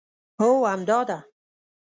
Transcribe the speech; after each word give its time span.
هو 0.41 0.51
همدا 0.71 0.99
ده 1.07 1.17